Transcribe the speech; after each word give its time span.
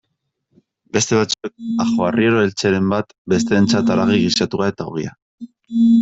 Beste 0.95 1.17
batzuek 1.17 1.51
ajoarriero 1.83 2.39
eltzeren 2.45 2.87
bat, 2.93 3.13
besteentzat 3.33 3.91
haragi 3.97 4.17
gisatua 4.23 4.71
eta 4.73 4.89
ogia. 4.93 5.13